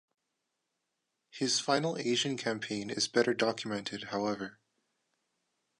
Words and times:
His 1.29 1.59
final 1.59 1.95
Asian 1.95 2.35
campaign 2.35 2.89
is 2.89 3.07
better 3.07 3.35
documented, 3.35 4.05
however. 4.05 4.57